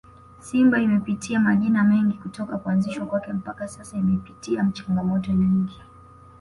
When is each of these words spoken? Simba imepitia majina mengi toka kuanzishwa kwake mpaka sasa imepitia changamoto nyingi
Simba 0.39 0.77
imepitia 0.81 1.39
majina 1.39 1.83
mengi 1.83 2.17
toka 2.31 2.57
kuanzishwa 2.57 3.05
kwake 3.05 3.33
mpaka 3.33 3.67
sasa 3.67 3.97
imepitia 3.97 4.69
changamoto 4.73 5.31
nyingi 5.31 5.79